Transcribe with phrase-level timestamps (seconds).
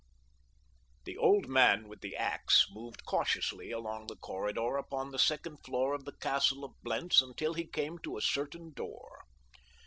[1.05, 5.93] The old man with the ax moved cautiously along the corridor upon the second floor
[5.93, 9.21] of the Castle of Blentz until he came to a certain door.